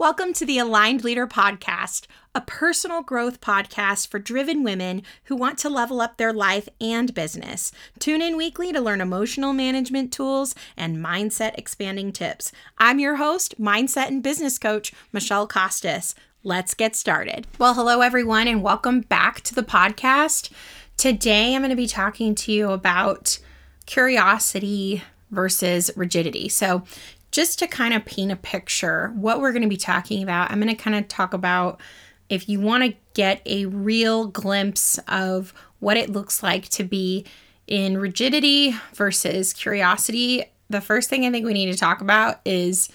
[0.00, 5.58] Welcome to the Aligned Leader Podcast, a personal growth podcast for driven women who want
[5.58, 7.72] to level up their life and business.
[7.98, 12.52] Tune in weekly to learn emotional management tools and mindset expanding tips.
[12.78, 16.14] I'm your host, mindset and business coach, Michele Kostos.
[16.44, 17.48] Let's get started.
[17.58, 20.52] Well, hello, everyone, and welcome back to the podcast.
[20.96, 23.40] Today, I'm going to be talking to you about
[23.86, 25.02] curiosity
[25.32, 26.48] versus rigidity.
[26.48, 26.84] So,
[27.30, 30.60] just to kind of paint a picture, what we're going to be talking about, I'm
[30.60, 31.80] going to kind of talk about
[32.28, 37.24] if you want to get a real glimpse of what it looks like to be
[37.66, 42.88] in rigidity versus curiosity, the first thing I think we need to talk about is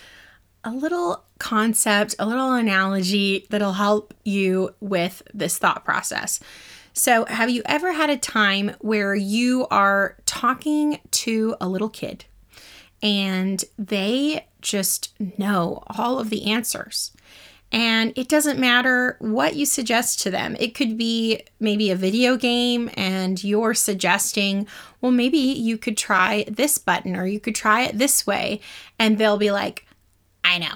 [0.63, 6.39] a little concept, a little analogy that'll help you with this thought process.
[6.93, 12.25] So, have you ever had a time where you are talking to a little kid
[13.03, 17.11] and they just know all of the answers.
[17.69, 20.55] And it doesn't matter what you suggest to them.
[20.59, 24.67] It could be maybe a video game, and you're suggesting,
[25.01, 28.61] well, maybe you could try this button or you could try it this way.
[28.99, 29.85] And they'll be like,
[30.43, 30.75] I know,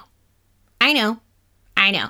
[0.82, 1.20] I know,
[1.78, 2.10] I know.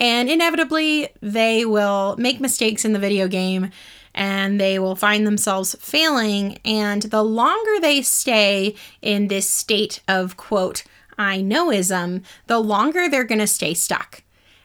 [0.00, 3.70] And inevitably, they will make mistakes in the video game
[4.14, 6.58] and they will find themselves failing.
[6.64, 10.84] And the longer they stay in this state of, quote,
[11.16, 14.23] I knowism, the longer they're going to stay stuck.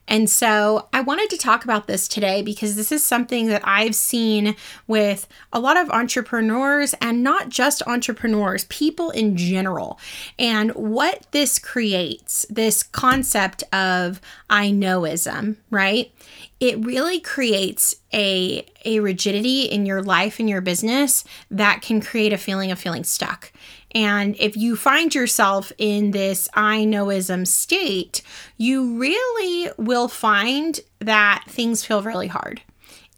[0.09, 3.95] And so I wanted to talk about this today because this is something that I've
[3.95, 4.55] seen
[4.87, 9.99] with a lot of entrepreneurs and not just entrepreneurs, people in general.
[10.39, 16.11] And what this creates, this concept of I knowism, right?
[16.59, 22.33] It really creates a, a rigidity in your life and your business that can create
[22.33, 23.53] a feeling of feeling stuck.
[23.95, 28.21] And if you find yourself in this I knowism state,
[28.57, 32.61] you really will find that things feel really hard.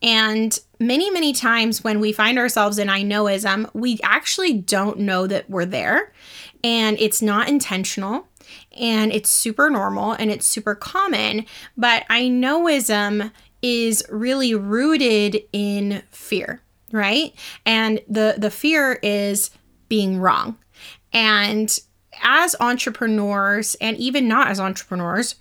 [0.02, 5.28] And many, many times when we find ourselves in I knowism, we actually don't know
[5.28, 6.12] that we're there.
[6.64, 8.28] And it's not intentional
[8.78, 11.46] and it's super normal and it's super common.
[11.78, 13.32] But I knowism
[13.62, 16.62] is really rooted in fear,
[16.92, 17.34] right?
[17.66, 19.52] And the, the fear is
[19.92, 20.58] being wrong.
[21.12, 21.78] And
[22.24, 25.36] as entrepreneurs, and even not as entrepreneurs,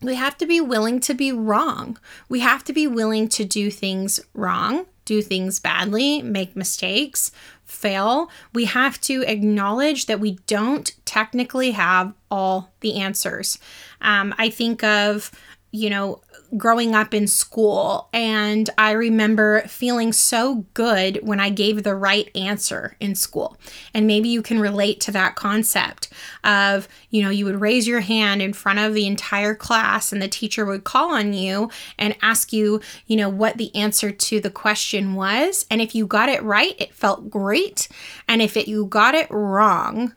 [0.00, 1.98] we have to be willing to be wrong.
[2.28, 7.32] We have to be willing to do things wrong, do things badly, make mistakes,
[7.64, 8.30] fail.
[8.54, 13.58] We have to acknowledge that we don't technically have all the answers.
[14.00, 15.32] Um, I think of,
[15.74, 16.20] you know,
[16.54, 22.30] growing up in school, and I remember feeling so good when I gave the right
[22.36, 23.56] answer in school.
[23.94, 26.10] And maybe you can relate to that concept
[26.44, 30.20] of, you know, you would raise your hand in front of the entire class, and
[30.20, 34.40] the teacher would call on you and ask you, you know, what the answer to
[34.40, 35.64] the question was.
[35.70, 37.88] And if you got it right, it felt great.
[38.28, 40.14] And if it, you got it wrong,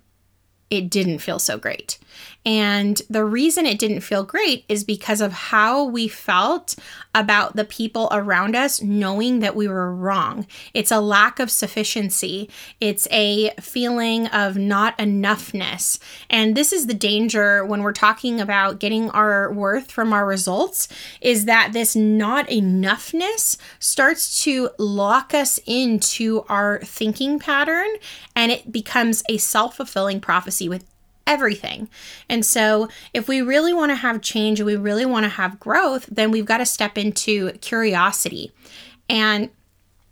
[0.69, 1.97] it didn't feel so great.
[2.45, 6.75] And the reason it didn't feel great is because of how we felt
[7.15, 10.45] about the people around us knowing that we were wrong.
[10.73, 15.97] It's a lack of sufficiency, it's a feeling of not enoughness.
[16.29, 20.87] And this is the danger when we're talking about getting our worth from our results
[21.21, 27.87] is that this not enoughness starts to lock us into our thinking pattern
[28.35, 30.85] and it becomes a self fulfilling prophecy with
[31.27, 31.89] everything.
[32.29, 35.59] And so, if we really want to have change and we really want to have
[35.59, 38.51] growth, then we've got to step into curiosity.
[39.09, 39.49] And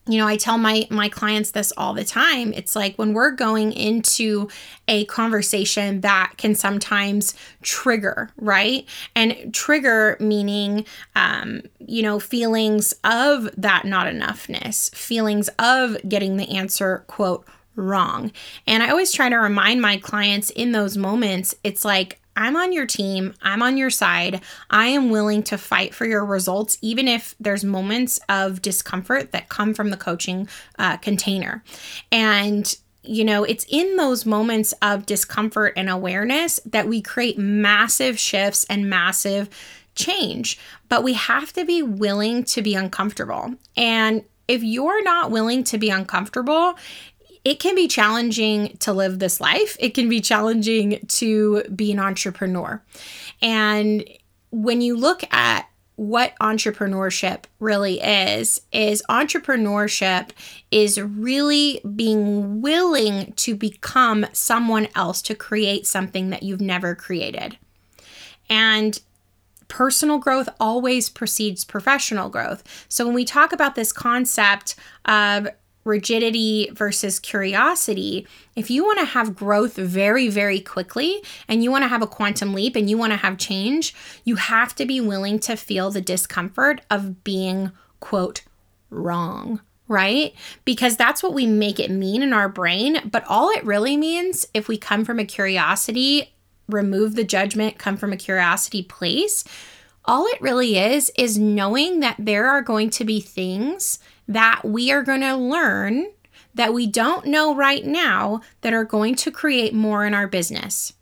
[0.06, 2.52] you know, I tell my my clients this all the time.
[2.54, 4.50] It's like when we're going into
[4.88, 8.86] a conversation that can sometimes trigger, right?
[9.16, 10.86] And trigger meaning,
[11.16, 18.32] um, you know, feelings of that not enoughness, feelings of getting the answer, quote, wrong.
[18.68, 22.74] And I always try to remind my clients in those moments, it's like, I'm on
[22.74, 23.36] your team.
[23.44, 24.42] I'm on your side.
[24.70, 29.50] I am willing to fight for your results, even if there's moments of discomfort that
[29.50, 30.48] come from the coaching
[30.80, 31.64] uh, container.
[32.12, 38.18] And you know, it's in those moments of discomfort and awareness that we create massive
[38.18, 39.50] shifts and massive
[39.94, 40.58] change.
[40.88, 43.56] But we have to be willing to be uncomfortable.
[43.76, 46.76] And if you're not willing to be uncomfortable,
[47.44, 49.76] it can be challenging to live this life.
[49.80, 52.82] It can be challenging to be an entrepreneur.
[53.42, 54.08] And
[54.52, 60.30] when you look at what entrepreneurship really is is entrepreneurship
[60.72, 67.58] is really being willing to become someone else to create something that you've never created.
[68.50, 69.00] And
[69.68, 72.64] personal growth always precedes professional growth.
[72.90, 74.76] So when we talk about this concept
[75.06, 75.48] of
[75.84, 81.84] rigidity versus curiosity, if you want to have growth very, very quickly and you want
[81.84, 83.94] to have a quantum leap and you want to have change,
[84.24, 88.44] you have to be willing to feel the discomfort of being, quote,
[88.90, 89.62] wrong.
[89.90, 90.34] Right?
[90.64, 93.02] Because that's what we make it mean in our brain.
[93.12, 96.34] But all it really means, if we come from a curiosity,
[96.70, 99.44] remove the judgment, come from a curiosity place,
[100.06, 104.92] all it really is, is knowing that there are going to be things that we
[104.92, 106.08] are going to learn
[106.56, 110.94] that we don't know right now that are going to create more in our business.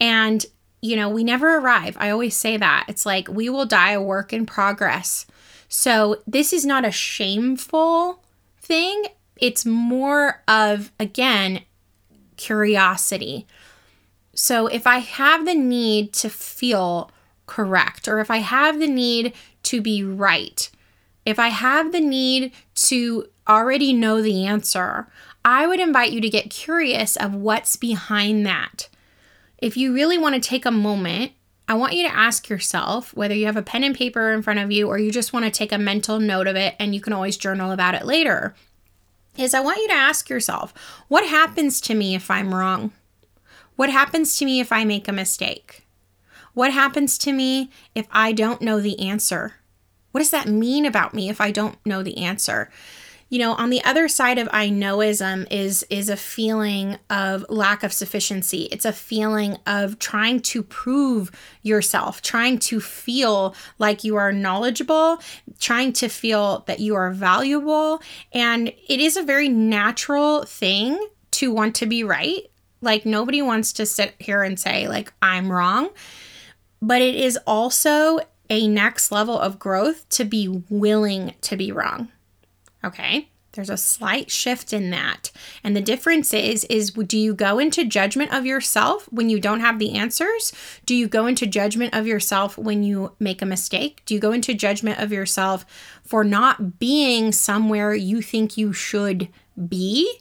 [0.00, 0.46] And,
[0.80, 1.96] you know, we never arrive.
[1.98, 2.84] I always say that.
[2.88, 5.26] It's like we will die a work in progress.
[5.68, 8.22] So this is not a shameful
[8.60, 9.04] thing.
[9.36, 11.62] It's more of, again,
[12.36, 13.46] curiosity.
[14.34, 17.10] So if I have the need to feel
[17.46, 19.32] correct, or if I have the need
[19.64, 20.70] to be right,
[21.28, 25.08] if I have the need to already know the answer,
[25.44, 28.88] I would invite you to get curious of what's behind that.
[29.58, 31.32] If you really want to take a moment,
[31.68, 34.58] I want you to ask yourself whether you have a pen and paper in front
[34.58, 37.00] of you or you just want to take a mental note of it and you
[37.02, 38.54] can always journal about it later.
[39.36, 40.72] Is I want you to ask yourself,
[41.08, 42.92] what happens to me if I'm wrong?
[43.76, 45.84] What happens to me if I make a mistake?
[46.54, 49.56] What happens to me if I don't know the answer?
[50.12, 52.70] What does that mean about me if I don't know the answer?
[53.30, 57.82] You know, on the other side of I knowism is is a feeling of lack
[57.82, 58.68] of sufficiency.
[58.72, 61.30] It's a feeling of trying to prove
[61.62, 65.20] yourself, trying to feel like you are knowledgeable,
[65.60, 68.00] trying to feel that you are valuable,
[68.32, 70.98] and it is a very natural thing
[71.32, 72.50] to want to be right.
[72.80, 75.90] Like nobody wants to sit here and say like I'm wrong.
[76.80, 82.08] But it is also a next level of growth to be willing to be wrong.
[82.84, 83.28] Okay?
[83.52, 85.32] There's a slight shift in that.
[85.64, 89.60] And the difference is is do you go into judgment of yourself when you don't
[89.60, 90.52] have the answers?
[90.86, 94.02] Do you go into judgment of yourself when you make a mistake?
[94.06, 95.64] Do you go into judgment of yourself
[96.04, 99.28] for not being somewhere you think you should
[99.68, 100.20] be?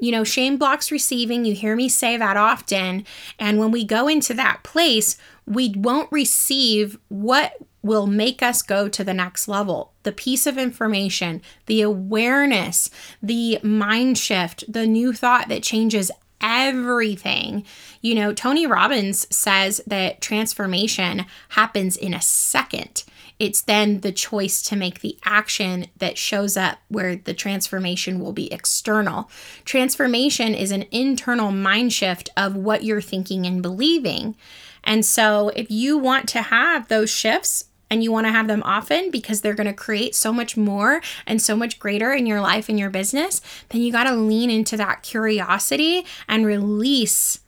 [0.00, 1.44] You know, shame blocks receiving.
[1.44, 3.04] You hear me say that often.
[3.38, 5.16] And when we go into that place,
[5.46, 10.56] we won't receive what will make us go to the next level the piece of
[10.56, 12.88] information, the awareness,
[13.22, 16.10] the mind shift, the new thought that changes
[16.40, 17.64] everything.
[18.00, 23.04] You know, Tony Robbins says that transformation happens in a second.
[23.38, 28.32] It's then the choice to make the action that shows up where the transformation will
[28.32, 29.30] be external.
[29.64, 34.36] Transformation is an internal mind shift of what you're thinking and believing.
[34.82, 38.62] And so, if you want to have those shifts and you want to have them
[38.64, 42.40] often because they're going to create so much more and so much greater in your
[42.40, 47.40] life and your business, then you got to lean into that curiosity and release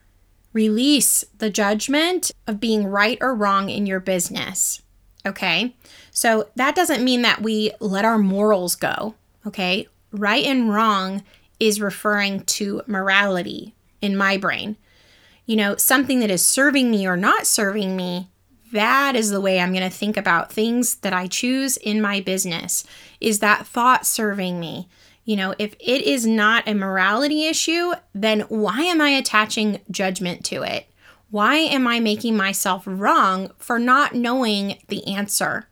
[0.53, 4.83] release the judgment of being right or wrong in your business.
[5.27, 5.75] Okay?
[6.11, 9.15] So that doesn't mean that we let our morals go,
[9.47, 9.87] okay?
[10.13, 11.23] Right and wrong
[11.59, 14.77] is referring to morality in my brain
[15.51, 18.29] you know, something that is serving me or not serving me,
[18.73, 22.21] that is the way I'm going to think about things that I choose in my
[22.21, 22.85] business.
[23.21, 24.89] Is that thought serving me?
[25.25, 30.45] You know, if it is not a morality issue, then why am I attaching judgment
[30.45, 30.87] to it?
[31.31, 35.69] Why am I making myself wrong for not knowing the answer?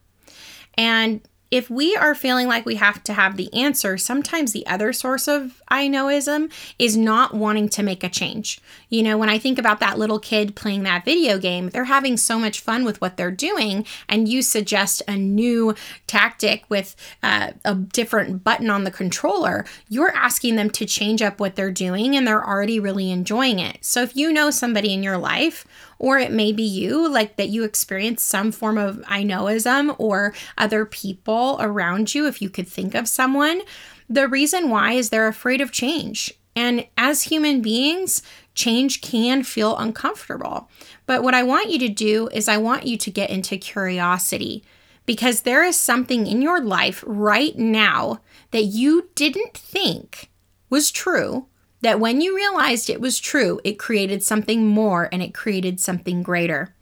[0.75, 4.93] And if we are feeling like we have to have the answer, sometimes the other
[4.93, 8.61] source of I knowism is not wanting to make a change.
[8.91, 12.17] You know, when I think about that little kid playing that video game, they're having
[12.17, 15.75] so much fun with what they're doing, and you suggest a new
[16.07, 21.41] tactic with uh, a different button on the controller, you're asking them to change up
[21.41, 23.79] what they're doing, and they're already really enjoying it.
[23.85, 25.67] So if you know somebody in your life,
[25.99, 30.35] or it may be you, like that you experience some form of I knowism or
[30.57, 33.63] other people around you, if you could think of someone.
[34.09, 36.33] The reason why is they're afraid of change.
[36.57, 38.23] And as human beings,
[38.55, 40.69] change can feel uncomfortable.
[41.07, 44.65] But what I want you to do is, I want you to get into curiosity
[45.07, 50.31] because there is something in your life right now that you didn't think
[50.69, 51.47] was true
[51.81, 56.23] that when you realized it was true, it created something more and it created something
[56.23, 56.75] greater.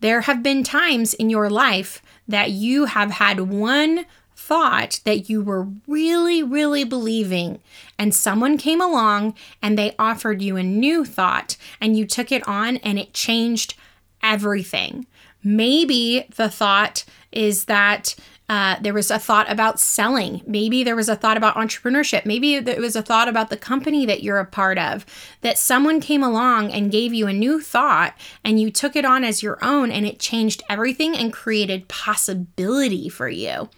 [0.00, 4.06] There have been times in your life that you have had one
[4.36, 7.60] thought that you were really, really believing,
[7.98, 12.46] and someone came along and they offered you a new thought, and you took it
[12.46, 13.74] on and it changed
[14.22, 15.06] everything.
[15.42, 18.14] Maybe the thought is that
[18.48, 20.40] uh, there was a thought about selling.
[20.46, 22.24] Maybe there was a thought about entrepreneurship.
[22.24, 25.04] Maybe there was a thought about the company that you're a part of.
[25.42, 29.22] That someone came along and gave you a new thought and you took it on
[29.22, 33.68] as your own and it changed everything and created possibility for you.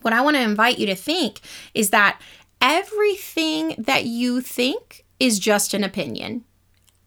[0.00, 1.40] What I want to invite you to think
[1.74, 2.20] is that
[2.62, 6.44] everything that you think is just an opinion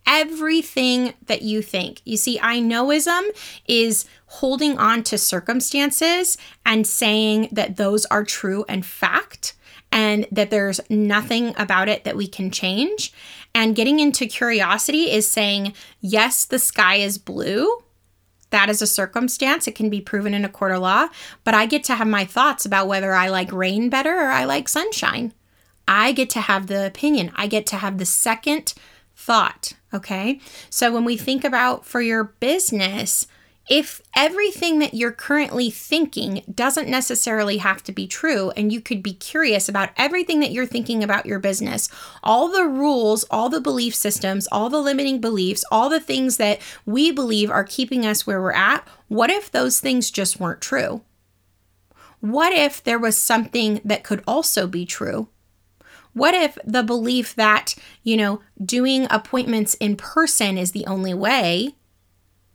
[0.07, 2.01] everything that you think.
[2.05, 3.23] You see, I knowism
[3.67, 9.53] is holding on to circumstances and saying that those are true and fact
[9.91, 13.13] and that there's nothing about it that we can change.
[13.53, 17.81] And getting into curiosity is saying, yes, the sky is blue.
[18.49, 19.67] That is a circumstance.
[19.67, 21.07] It can be proven in a court of law,
[21.43, 24.43] but I get to have my thoughts about whether I like rain better or I
[24.43, 25.33] like sunshine.
[25.87, 27.31] I get to have the opinion.
[27.35, 28.73] I get to have the second
[29.25, 29.73] thought.
[29.93, 30.39] Okay.
[30.69, 33.27] So when we think about for your business,
[33.67, 39.01] if everything that you're currently thinking doesn't necessarily have to be true, and you could
[39.01, 41.89] be curious about everything that you're thinking about your business,
[42.23, 46.61] all the rules, all the belief systems, all the limiting beliefs, all the things that
[46.85, 51.01] we believe are keeping us where we're at, what if those things just weren't true?
[52.19, 55.29] What if there was something that could also be true?
[56.15, 61.75] What if the belief that, you know, doing appointments in person is the only way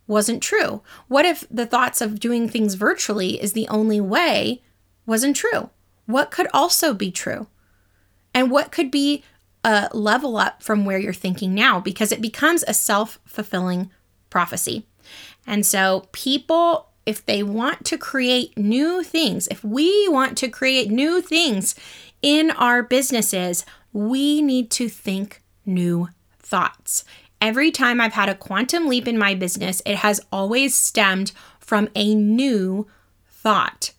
[0.07, 0.81] wasn't true?
[1.07, 4.63] What if the thoughts of doing things virtually is the only way
[5.05, 5.69] wasn't true?
[6.07, 7.45] What could also be true?
[8.33, 9.23] And what could be
[9.63, 11.79] a level up from where you're thinking now?
[11.79, 13.91] Because it becomes a self fulfilling
[14.31, 14.87] prophecy.
[15.45, 20.89] And so people if they want to create new things, if we want to create
[20.91, 21.75] new things
[22.21, 26.09] in our businesses, we need to think new
[26.39, 27.03] thoughts.
[27.39, 31.89] Every time I've had a quantum leap in my business, it has always stemmed from
[31.95, 32.87] a new
[33.27, 33.93] thought.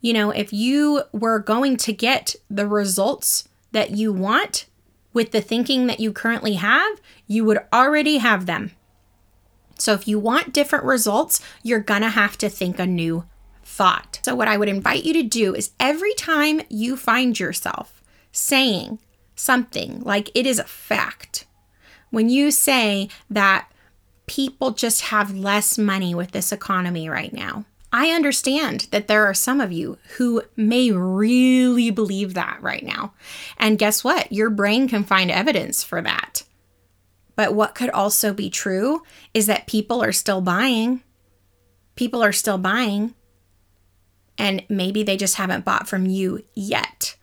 [0.00, 4.66] You know, if you were going to get the results that you want
[5.12, 8.70] with the thinking that you currently have, you would already have them.
[9.76, 13.24] So if you want different results, you're going to have to think a new
[13.68, 14.18] thought.
[14.24, 18.98] So, what I would invite you to do is every time you find yourself saying
[19.36, 21.46] something like it is a fact,
[22.10, 23.70] when you say that
[24.26, 29.34] people just have less money with this economy right now, I understand that there are
[29.34, 33.12] some of you who may really believe that right now.
[33.58, 34.32] And guess what?
[34.32, 36.42] Your brain can find evidence for that.
[37.36, 41.02] But what could also be true is that people are still buying.
[41.96, 43.14] People are still buying
[44.38, 47.16] and maybe they just haven't bought from you yet.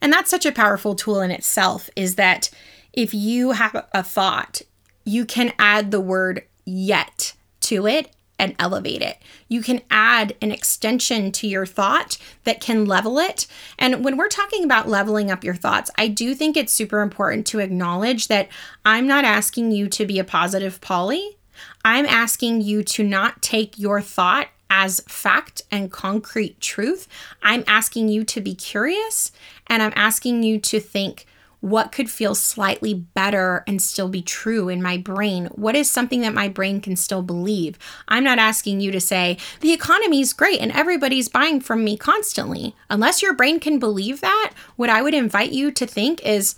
[0.00, 2.50] And that's such a powerful tool in itself is that
[2.92, 4.62] if you have a thought,
[5.04, 9.18] you can add the word yet to it and elevate it.
[9.48, 13.46] You can add an extension to your thought that can level it.
[13.78, 17.46] And when we're talking about leveling up your thoughts, I do think it's super important
[17.48, 18.48] to acknowledge that
[18.84, 21.36] I'm not asking you to be a positive Polly.
[21.84, 27.08] I'm asking you to not take your thought as fact and concrete truth.
[27.42, 29.32] I'm asking you to be curious
[29.66, 31.26] and I'm asking you to think
[31.60, 35.46] what could feel slightly better and still be true in my brain?
[35.52, 37.78] What is something that my brain can still believe?
[38.08, 41.98] I'm not asking you to say, the economy is great and everybody's buying from me
[41.98, 42.74] constantly.
[42.88, 46.56] Unless your brain can believe that, what I would invite you to think is,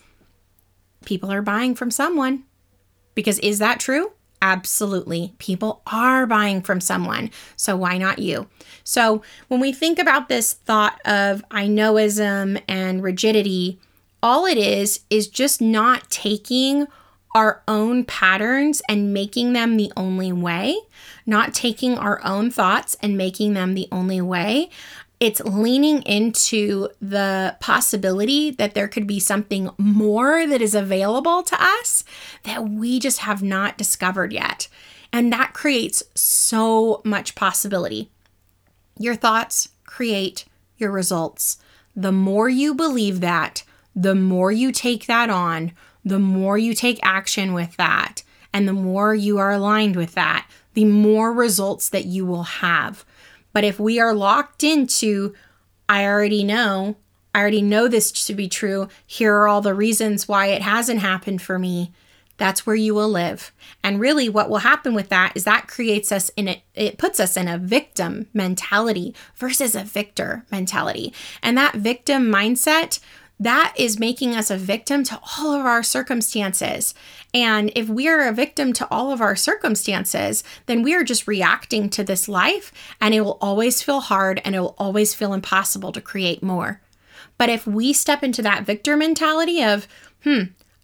[1.04, 2.44] people are buying from someone.
[3.14, 4.12] Because is that true?
[4.42, 5.32] Absolutely.
[5.38, 7.30] People are buying from someone.
[7.54, 8.48] So why not you?
[8.82, 13.78] So when we think about this thought of I knowism and rigidity,
[14.20, 16.88] all it is is just not taking
[17.36, 20.76] our own patterns and making them the only way,
[21.24, 24.68] not taking our own thoughts and making them the only way,
[25.22, 31.56] it's leaning into the possibility that there could be something more that is available to
[31.62, 32.02] us
[32.42, 34.66] that we just have not discovered yet.
[35.12, 38.10] And that creates so much possibility.
[38.98, 40.44] Your thoughts create
[40.76, 41.56] your results.
[41.94, 43.62] The more you believe that,
[43.94, 45.70] the more you take that on,
[46.04, 50.48] the more you take action with that, and the more you are aligned with that,
[50.74, 53.04] the more results that you will have.
[53.52, 55.34] But if we are locked into,
[55.88, 56.96] I already know,
[57.34, 61.00] I already know this to be true, here are all the reasons why it hasn't
[61.00, 61.92] happened for me,
[62.38, 63.52] that's where you will live.
[63.84, 67.20] And really, what will happen with that is that creates us in a, it puts
[67.20, 71.12] us in a victim mentality versus a victor mentality.
[71.42, 73.00] And that victim mindset,
[73.42, 76.94] that is making us a victim to all of our circumstances.
[77.34, 81.26] And if we are a victim to all of our circumstances, then we are just
[81.26, 85.32] reacting to this life and it will always feel hard and it will always feel
[85.32, 86.80] impossible to create more.
[87.36, 89.88] But if we step into that victor mentality of,
[90.22, 90.42] hmm,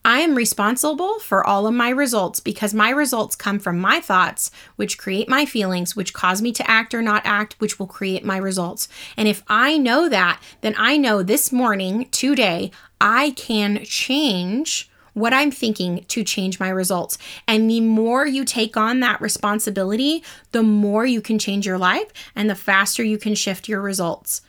[0.09, 4.50] I am responsible for all of my results because my results come from my thoughts,
[4.77, 8.25] which create my feelings, which cause me to act or not act, which will create
[8.25, 8.88] my results.
[9.19, 15.35] And if I know that, then I know this morning, today, I can change what
[15.35, 17.19] I'm thinking to change my results.
[17.47, 22.11] And the more you take on that responsibility, the more you can change your life
[22.35, 24.41] and the faster you can shift your results.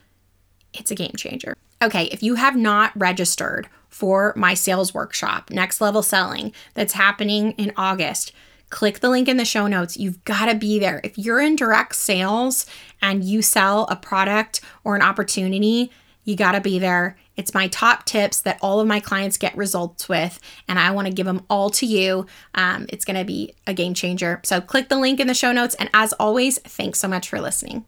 [0.73, 1.55] It's a game changer.
[1.81, 7.53] Okay, if you have not registered for my sales workshop, Next Level Selling, that's happening
[7.53, 8.33] in August.
[8.69, 9.97] Click the link in the show notes.
[9.97, 11.01] You've got to be there.
[11.03, 12.65] If you're in direct sales
[13.01, 15.89] and you sell a product or an opportunity,
[16.23, 17.17] you got to be there.
[17.35, 21.07] It's my top tips that all of my clients get results with, and I want
[21.07, 22.25] to give them all to you.
[22.53, 24.41] Um, it's going to be a game changer.
[24.43, 25.73] So, click the link in the show notes.
[25.75, 27.85] And as always, thanks so much for listening.